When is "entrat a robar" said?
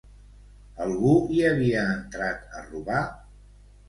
1.97-3.03